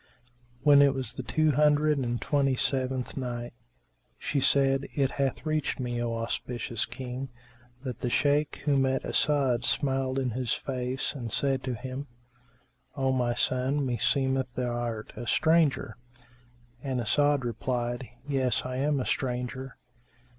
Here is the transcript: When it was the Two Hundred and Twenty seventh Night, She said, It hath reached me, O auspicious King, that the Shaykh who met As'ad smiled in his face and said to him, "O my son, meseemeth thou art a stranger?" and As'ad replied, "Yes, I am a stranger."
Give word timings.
When 0.63 0.81
it 0.81 0.95
was 0.95 1.13
the 1.13 1.21
Two 1.21 1.51
Hundred 1.51 1.99
and 1.99 2.19
Twenty 2.19 2.55
seventh 2.55 3.15
Night, 3.15 3.53
She 4.17 4.39
said, 4.39 4.87
It 4.95 5.11
hath 5.11 5.45
reached 5.45 5.79
me, 5.79 6.01
O 6.01 6.15
auspicious 6.17 6.85
King, 6.87 7.29
that 7.83 7.99
the 7.99 8.09
Shaykh 8.09 8.63
who 8.65 8.77
met 8.77 9.03
As'ad 9.05 9.63
smiled 9.63 10.17
in 10.17 10.31
his 10.31 10.53
face 10.53 11.13
and 11.13 11.31
said 11.31 11.61
to 11.65 11.75
him, 11.75 12.07
"O 12.97 13.11
my 13.11 13.35
son, 13.35 13.85
meseemeth 13.85 14.51
thou 14.55 14.73
art 14.75 15.13
a 15.15 15.27
stranger?" 15.27 15.97
and 16.81 16.99
As'ad 16.99 17.43
replied, 17.45 18.09
"Yes, 18.27 18.65
I 18.65 18.77
am 18.77 18.99
a 18.99 19.05
stranger." 19.05 19.77